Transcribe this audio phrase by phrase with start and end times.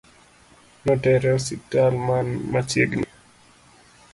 [0.85, 3.05] Notere osiptal man machiegni